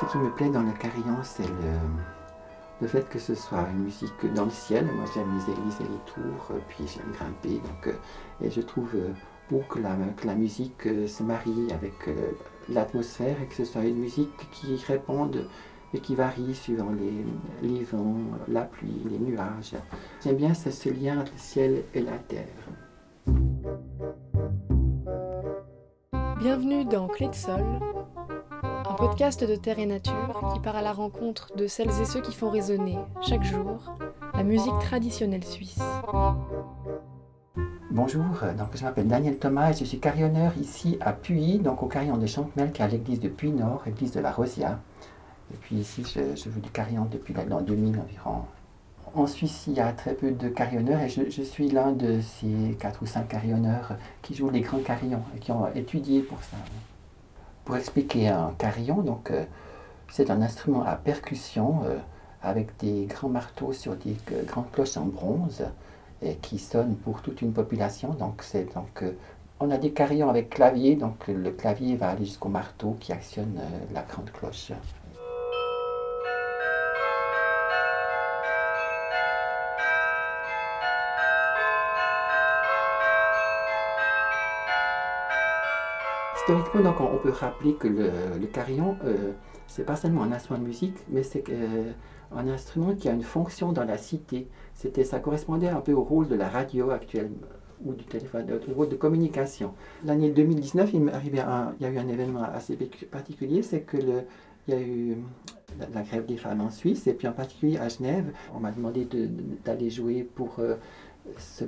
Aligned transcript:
Ce 0.00 0.04
qui 0.04 0.18
me 0.18 0.30
plaît 0.30 0.48
dans 0.48 0.62
le 0.62 0.70
carillon, 0.72 1.18
c'est 1.24 1.48
le, 2.80 2.86
fait 2.86 3.08
que 3.08 3.18
ce 3.18 3.34
soit 3.34 3.66
une 3.72 3.84
musique 3.84 4.32
dans 4.32 4.44
le 4.44 4.50
ciel. 4.50 4.86
Moi, 4.86 5.04
j'aime 5.12 5.26
les 5.34 5.52
églises 5.52 5.80
et 5.80 5.84
les 5.84 6.12
tours, 6.12 6.48
euh, 6.52 6.60
puis 6.68 6.86
j'aime 6.86 7.10
grimper. 7.12 7.54
Donc, 7.54 7.88
euh, 7.88 7.92
et 8.40 8.50
je 8.50 8.60
trouve 8.60 8.90
beau 9.50 9.62
que 9.68 9.80
la, 9.80 9.96
que 10.16 10.26
la 10.26 10.36
musique 10.36 10.84
se 10.84 11.22
marie 11.24 11.72
avec 11.72 11.94
l'atmosphère 12.68 13.42
et 13.42 13.46
que 13.46 13.54
ce 13.54 13.64
soit 13.64 13.82
une 13.82 13.98
musique 13.98 14.48
qui 14.52 14.76
réponde 14.86 15.48
et 15.92 15.98
qui 15.98 16.14
varie 16.14 16.54
suivant 16.54 16.90
les, 16.92 17.68
les 17.68 17.82
vents, 17.82 18.18
la 18.46 18.62
pluie, 18.62 19.02
les 19.10 19.18
nuages. 19.18 19.74
J'aime 20.22 20.36
bien 20.36 20.54
ce, 20.54 20.70
ce 20.70 20.90
lien 20.90 21.20
entre 21.20 21.32
le 21.32 21.38
ciel 21.38 21.84
et 21.94 22.02
la 22.02 22.18
terre. 22.18 22.46
Bienvenue 26.38 26.84
dans 26.84 27.08
Clé 27.08 27.28
de 27.28 27.34
Sol, 27.34 27.64
un 28.88 28.94
podcast 28.94 29.44
de 29.44 29.54
terre 29.54 29.78
et 29.78 29.86
nature 29.86 30.52
qui 30.54 30.60
part 30.60 30.76
à 30.76 30.82
la 30.82 30.92
rencontre 30.92 31.54
de 31.56 31.66
celles 31.66 31.90
et 32.00 32.04
ceux 32.04 32.20
qui 32.20 32.32
font 32.32 32.48
résonner 32.48 32.96
chaque 33.20 33.44
jour 33.44 33.92
la 34.34 34.42
musique 34.42 34.78
traditionnelle 34.80 35.44
suisse. 35.44 35.78
Bonjour, 37.90 38.24
donc 38.56 38.68
je 38.74 38.84
m'appelle 38.84 39.08
Daniel 39.08 39.38
Thomas 39.38 39.70
et 39.70 39.74
je 39.74 39.84
suis 39.84 40.00
carillonneur 40.00 40.52
ici 40.58 40.96
à 41.00 41.12
Puy, 41.12 41.58
donc 41.58 41.82
au 41.82 41.86
carillon 41.86 42.16
de 42.16 42.26
Chantemel 42.26 42.72
qui 42.72 42.80
est 42.80 42.84
à 42.84 42.88
l'église 42.88 43.20
de 43.20 43.28
Puy-Nord, 43.28 43.82
église 43.86 44.12
de 44.12 44.20
la 44.20 44.32
Rosia. 44.32 44.78
Et 45.52 45.56
puis 45.56 45.76
ici, 45.76 46.04
je, 46.04 46.50
joue 46.50 46.60
du 46.60 46.70
carillon 46.70 47.06
depuis 47.10 47.34
l'an 47.34 47.60
2000 47.60 47.98
environ. 47.98 48.42
En 49.14 49.26
Suisse, 49.26 49.64
il 49.66 49.74
y 49.74 49.80
a 49.80 49.92
très 49.92 50.14
peu 50.14 50.30
de 50.30 50.48
carillonneurs 50.48 51.00
et 51.00 51.08
je, 51.08 51.42
suis 51.42 51.68
l'un 51.68 51.92
de 51.92 52.20
ces 52.20 52.76
quatre 52.78 53.02
ou 53.02 53.06
cinq 53.06 53.28
carillonneurs 53.28 53.96
qui 54.22 54.34
jouent 54.34 54.50
les 54.50 54.60
grands 54.60 54.78
carillons 54.78 55.22
et 55.36 55.40
qui 55.40 55.50
ont 55.50 55.66
étudié 55.74 56.20
pour 56.20 56.38
ça. 56.42 56.56
Pour 57.68 57.76
expliquer 57.76 58.28
un 58.28 58.54
carillon, 58.56 59.02
donc 59.02 59.30
euh, 59.30 59.44
c'est 60.10 60.30
un 60.30 60.40
instrument 60.40 60.84
à 60.84 60.96
percussion 60.96 61.82
euh, 61.84 61.98
avec 62.40 62.74
des 62.78 63.04
grands 63.04 63.28
marteaux 63.28 63.74
sur 63.74 63.94
des 63.94 64.16
euh, 64.32 64.42
grandes 64.44 64.70
cloches 64.72 64.96
en 64.96 65.04
bronze 65.04 65.62
qui 66.40 66.58
sonnent 66.58 66.96
pour 66.96 67.20
toute 67.20 67.42
une 67.42 67.52
population. 67.52 68.14
Donc 68.14 68.42
on 69.60 69.70
a 69.70 69.76
des 69.76 69.90
carillons 69.90 70.30
avec 70.30 70.48
clavier, 70.48 70.96
donc 70.96 71.28
le 71.28 71.50
clavier 71.50 71.94
va 71.94 72.08
aller 72.08 72.24
jusqu'au 72.24 72.48
marteau 72.48 72.96
qui 72.98 73.12
actionne 73.12 73.60
la 73.92 74.02
grande 74.02 74.32
cloche. 74.32 74.72
Historiquement, 86.48 86.94
on 87.12 87.18
peut 87.18 87.30
rappeler 87.30 87.74
que 87.74 87.88
le, 87.88 88.46
carillon, 88.46 88.96
euh, 89.04 89.32
c'est 89.66 89.84
pas 89.84 89.96
seulement 89.96 90.22
un 90.22 90.32
instrument 90.32 90.58
de 90.58 90.64
musique, 90.64 90.96
mais 91.10 91.22
c'est 91.22 91.46
euh, 91.50 91.92
un 92.34 92.48
instrument 92.48 92.94
qui 92.94 93.10
a 93.10 93.12
une 93.12 93.22
fonction 93.22 93.70
dans 93.72 93.84
la 93.84 93.98
cité. 93.98 94.48
C'était, 94.72 95.04
ça 95.04 95.20
correspondait 95.20 95.68
un 95.68 95.82
peu 95.82 95.92
au 95.92 96.02
rôle 96.02 96.26
de 96.26 96.34
la 96.36 96.48
radio 96.48 96.88
actuelle 96.88 97.32
ou 97.84 97.92
du 97.92 98.04
téléphone, 98.04 98.46
au 98.66 98.72
rôle 98.72 98.88
de 98.88 98.96
communication. 98.96 99.74
L'année 100.06 100.30
2019, 100.30 100.90
il, 100.94 101.04
y 101.34 101.38
a 101.38 101.90
eu 101.90 101.98
un 101.98 102.08
événement 102.08 102.44
assez 102.44 102.76
particulier, 103.10 103.62
c'est 103.62 103.82
que 103.82 103.98
il 104.68 104.74
y 104.74 104.76
a 104.76 104.80
eu 104.80 105.16
la, 105.92 106.02
grève 106.02 106.26
des 106.26 106.36
femmes 106.36 106.60
en 106.60 106.70
Suisse, 106.70 107.06
et 107.06 107.14
puis 107.14 107.28
en 107.28 107.32
particulier 107.32 107.78
à 107.78 107.88
Genève, 107.88 108.32
on 108.54 108.60
m'a 108.60 108.70
demandé 108.70 109.06
d'aller 109.64 109.90
jouer 109.90 110.22
pour 110.22 110.56
euh, 110.58 110.76
ce, 111.36 111.64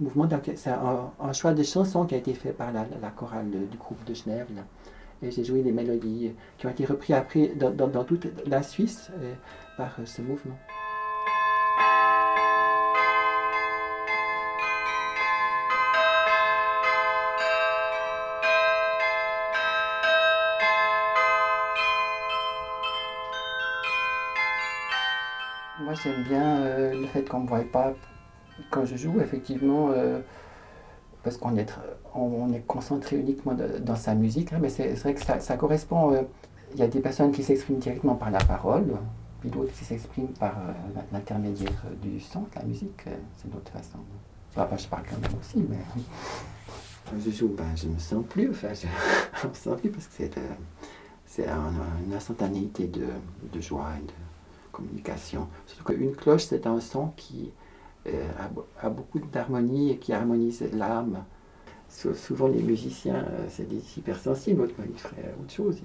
mouvement, 0.00 0.28
c'est 0.54 0.70
un, 0.70 1.32
choix 1.32 1.52
de 1.52 1.62
chansons 1.62 2.06
qui 2.06 2.14
a 2.14 2.18
été 2.18 2.34
fait 2.34 2.52
par 2.52 2.72
la, 2.72 2.84
chorale 3.10 3.50
du 3.50 3.76
groupe 3.76 4.02
de 4.04 4.14
Genève. 4.14 4.46
Et 5.22 5.30
j'ai 5.30 5.44
joué 5.44 5.62
des 5.62 5.72
mélodies 5.72 6.32
qui 6.58 6.66
ont 6.66 6.70
été 6.70 6.84
reprises 6.84 7.16
après 7.16 7.48
dans, 7.54 8.04
toute 8.04 8.26
la 8.46 8.62
Suisse 8.62 9.10
euh, 9.20 9.34
par 9.76 9.96
euh, 9.98 10.04
ce 10.04 10.20
mouvement. 10.22 10.58
Moi 25.80 25.94
j'aime 25.94 26.22
bien 26.24 26.60
euh, 26.62 27.00
le 27.00 27.06
fait 27.06 27.28
qu'on 27.28 27.38
ne 27.38 27.42
me 27.44 27.48
voit 27.48 27.64
pas 27.64 27.94
quand 28.70 28.84
je 28.84 28.96
joue, 28.96 29.20
effectivement, 29.20 29.90
euh, 29.90 30.20
parce 31.22 31.36
qu'on 31.36 31.56
est, 31.56 31.72
on, 32.14 32.52
est 32.52 32.66
concentré 32.66 33.18
uniquement 33.18 33.54
dans 33.80 33.96
sa 33.96 34.14
musique, 34.14 34.52
hein, 34.52 34.58
mais 34.60 34.68
c'est 34.68 34.94
vrai 34.94 35.14
que 35.14 35.20
ça, 35.20 35.56
correspond. 35.56 36.12
Euh, 36.12 36.22
il 36.72 36.80
y 36.80 36.82
a 36.82 36.88
des 36.88 37.00
personnes 37.00 37.30
qui 37.30 37.42
s'expriment 37.42 37.78
directement 37.78 38.16
par 38.16 38.30
la 38.30 38.40
parole, 38.40 38.96
puis 39.40 39.48
d'autres 39.50 39.72
qui 39.72 39.84
s'expriment 39.84 40.32
par 40.40 40.56
euh, 40.58 41.00
l'intermédiaire 41.12 41.84
du 42.02 42.18
son, 42.20 42.40
de 42.40 42.46
la 42.56 42.62
musique. 42.64 43.04
c'est 43.36 43.50
d'autres 43.50 43.70
façons. 43.70 43.98
Enfin, 44.56 44.76
je 44.76 44.86
parle 44.86 45.02
quand 45.08 45.20
même 45.20 45.38
aussi, 45.40 45.64
mais. 45.68 45.78
Quand 47.06 47.16
je 47.22 47.30
joue, 47.30 47.48
ben, 47.48 47.66
je 47.76 47.86
me 47.86 47.98
sens 47.98 48.24
plus, 48.28 48.50
enfin, 48.50 48.68
je 48.72 48.86
ne 49.44 49.50
me 49.50 49.54
sens 49.54 49.78
plus 49.78 49.90
parce 49.90 50.06
que 50.06 50.24
c'est 51.26 51.46
une 51.48 52.14
instantanéité 52.14 52.86
de, 52.86 53.06
de 53.52 53.60
joie 53.60 53.90
et 54.00 54.06
de 54.06 54.12
communication. 54.72 55.48
Surtout 55.66 55.84
qu'une 55.84 56.14
cloche, 56.14 56.44
c'est 56.44 56.66
un 56.66 56.80
son 56.80 57.08
qui, 57.16 57.52
euh, 58.06 58.28
a, 58.82 58.90
beaucoup 58.90 59.18
d'harmonie 59.18 59.92
et 59.92 59.96
qui 59.96 60.12
harmonise 60.12 60.62
l'âme. 60.74 61.24
Souvent, 61.88 62.48
les 62.48 62.62
musiciens, 62.62 63.14
euh, 63.14 63.46
c'est 63.48 63.66
des 63.66 63.82
hypersensibles, 63.96 64.60
autrement, 64.60 64.86
ils 64.90 64.98
feraient 64.98 65.34
autre 65.40 65.52
chose. 65.52 65.80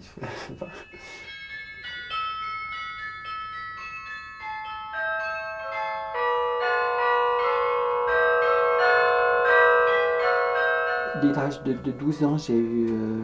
Dès 11.22 11.31
l'âge 11.31 11.63
de, 11.63 11.91
12 11.91 12.24
ans, 12.24 12.38
j'ai 12.38 12.57
eu 12.57 12.88
euh, 12.90 13.24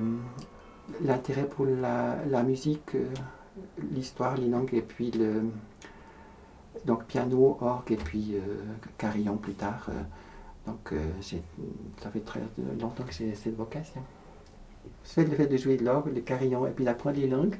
l'intérêt 1.04 1.48
pour 1.50 1.66
la, 1.66 2.18
la 2.30 2.44
musique, 2.44 2.96
l'histoire, 3.92 4.38
les 4.38 4.48
langues 4.48 4.74
et 4.74 4.82
puis 4.82 5.12
le, 5.12 5.44
donc 6.84 7.06
piano, 7.06 7.58
orgue 7.62 7.92
et 7.92 7.98
puis 7.98 8.36
euh, 8.36 8.40
carillon 8.98 9.38
plus 9.38 9.54
tard. 9.54 9.88
Euh, 9.90 9.94
donc 10.68 10.92
euh, 10.94 10.98
ça 11.22 12.10
fait 12.10 12.20
très 12.22 12.42
longtemps 12.80 13.04
que 13.04 13.14
j'ai 13.14 13.34
cette 13.36 13.56
vocation. 13.56 14.02
Le 15.18 15.26
fait 15.26 15.48
de 15.48 15.58
jouer 15.58 15.78
de 15.78 15.86
l'orgue, 15.86 16.14
le 16.14 16.22
carillon 16.22 16.66
et 16.68 16.72
puis 16.72 16.84
d'apprendre 16.84 17.18
les 17.18 17.28
langues, 17.28 17.58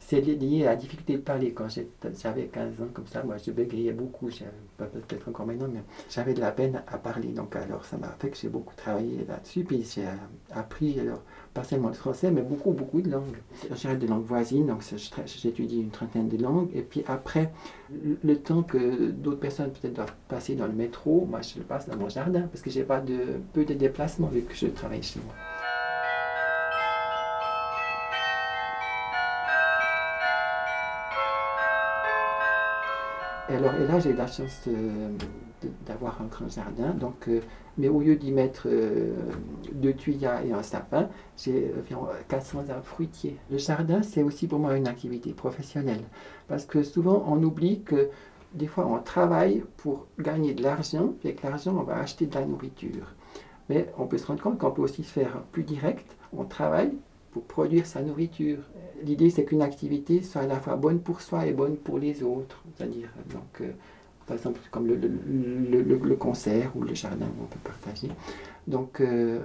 c'est 0.00 0.20
lié 0.20 0.66
à 0.66 0.70
la 0.70 0.76
difficulté 0.76 1.14
de 1.14 1.18
parler. 1.18 1.52
Quand 1.52 1.68
j'avais 1.68 2.46
15 2.46 2.80
ans 2.80 2.88
comme 2.94 3.06
ça, 3.06 3.22
moi 3.22 3.36
je 3.36 3.50
bégayais 3.50 3.92
beaucoup, 3.92 4.30
peut-être 4.78 5.28
encore 5.28 5.46
maintenant, 5.46 5.68
mais 5.72 5.82
j'avais 6.08 6.34
de 6.34 6.40
la 6.40 6.50
peine 6.50 6.82
à 6.86 6.98
parler. 6.98 7.28
Donc 7.28 7.54
alors 7.56 7.84
ça 7.84 7.96
m'a 7.98 8.14
fait 8.18 8.30
que 8.30 8.36
j'ai 8.36 8.48
beaucoup 8.48 8.74
travaillé 8.74 9.24
là-dessus. 9.28 9.64
Puis 9.64 9.84
j'ai 9.94 10.06
appris, 10.52 10.98
alors, 10.98 11.22
pas 11.52 11.64
seulement 11.64 11.88
le 11.88 11.94
français, 11.94 12.30
mais 12.30 12.42
beaucoup, 12.42 12.72
beaucoup 12.72 13.02
de 13.02 13.10
langues. 13.10 13.36
J'ai 13.74 13.96
de 13.96 14.06
langues 14.06 14.24
voisines, 14.24 14.66
donc 14.66 14.82
j'étudie 15.26 15.80
une 15.80 15.90
trentaine 15.90 16.28
de 16.28 16.42
langues. 16.42 16.70
Et 16.74 16.82
puis 16.82 17.04
après, 17.06 17.52
le 17.90 18.36
temps 18.36 18.62
que 18.62 19.10
d'autres 19.10 19.40
personnes 19.40 19.72
peut-être 19.72 19.94
doivent 19.94 20.14
passer 20.28 20.54
dans 20.54 20.66
le 20.66 20.72
métro, 20.72 21.26
moi 21.28 21.42
je 21.42 21.58
le 21.58 21.64
passe 21.64 21.88
dans 21.88 21.96
mon 21.96 22.08
jardin, 22.08 22.42
parce 22.42 22.62
que 22.62 22.70
j'ai 22.70 22.84
pas 22.84 23.00
de 23.00 23.18
peu 23.52 23.64
de 23.64 23.74
déplacements 23.74 24.28
vu 24.28 24.42
que 24.42 24.54
je 24.54 24.68
travaille 24.68 25.02
chez 25.02 25.20
moi. 25.24 25.34
Et, 33.50 33.54
alors, 33.54 33.74
et 33.74 33.86
là, 33.86 33.98
j'ai 33.98 34.12
la 34.12 34.26
chance 34.26 34.68
d'avoir 35.86 36.20
un 36.20 36.26
grand 36.26 36.48
jardin. 36.48 36.94
Euh, 37.28 37.40
mais 37.76 37.88
au 37.88 38.00
lieu 38.00 38.16
d'y 38.16 38.32
mettre 38.32 38.66
euh, 38.66 39.14
deux 39.72 39.92
tuyas 39.92 40.42
et 40.44 40.52
un 40.52 40.62
sapin, 40.62 41.08
j'ai 41.36 41.72
environ 41.78 42.08
400 42.28 42.70
arbres 42.70 42.84
fruitiers. 42.84 43.36
Le 43.50 43.58
jardin, 43.58 44.02
c'est 44.02 44.22
aussi 44.22 44.48
pour 44.48 44.58
moi 44.58 44.76
une 44.76 44.88
activité 44.88 45.32
professionnelle. 45.32 46.02
Parce 46.48 46.64
que 46.64 46.82
souvent, 46.82 47.24
on 47.28 47.42
oublie 47.42 47.82
que 47.82 48.10
des 48.54 48.66
fois, 48.66 48.86
on 48.86 48.98
travaille 48.98 49.62
pour 49.76 50.06
gagner 50.18 50.54
de 50.54 50.62
l'argent, 50.62 51.14
et 51.22 51.28
avec 51.28 51.42
l'argent, 51.42 51.76
on 51.78 51.82
va 51.82 51.98
acheter 51.98 52.26
de 52.26 52.34
la 52.34 52.44
nourriture. 52.44 53.14
Mais 53.68 53.92
on 53.98 54.06
peut 54.06 54.18
se 54.18 54.26
rendre 54.26 54.42
compte 54.42 54.58
qu'on 54.58 54.70
peut 54.70 54.82
aussi 54.82 55.02
faire 55.02 55.42
plus 55.52 55.62
direct. 55.62 56.16
On 56.36 56.44
travaille 56.44 56.92
pour 57.30 57.44
produire 57.44 57.86
sa 57.86 58.02
nourriture. 58.02 58.58
L'idée, 59.02 59.30
c'est 59.30 59.44
qu'une 59.44 59.62
activité 59.62 60.22
soit 60.22 60.42
à 60.42 60.46
la 60.46 60.58
fois 60.58 60.76
bonne 60.76 61.00
pour 61.00 61.20
soi 61.20 61.46
et 61.46 61.52
bonne 61.52 61.76
pour 61.76 61.98
les 61.98 62.22
autres. 62.22 62.62
C'est-à-dire, 62.74 63.08
donc, 63.30 63.60
euh, 63.60 63.72
par 64.26 64.36
exemple, 64.36 64.60
comme 64.70 64.86
le, 64.86 66.16
concert 66.16 66.72
ou 66.74 66.82
le 66.82 66.94
jardin 66.94 67.26
où 67.26 67.44
on 67.44 67.46
peut 67.46 67.58
partager. 67.62 68.08
Donc, 68.66 69.00
euh, 69.00 69.40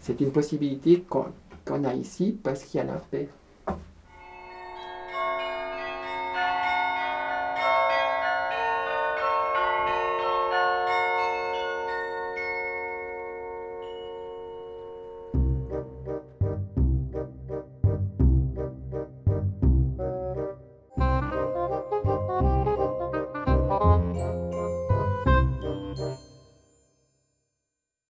c'est 0.00 0.20
une 0.20 0.32
possibilité 0.32 1.04
qu'on 1.08 1.84
a 1.84 1.94
ici 1.94 2.38
parce 2.42 2.64
qu'il 2.64 2.78
y 2.78 2.80
a 2.80 2.86
la 2.86 2.94
paix. 2.94 3.28